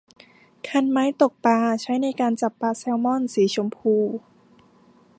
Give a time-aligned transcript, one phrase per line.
[0.67, 3.95] คันไม้ตกปลาใช้ในการจับปลาแซลมอนสีชมพู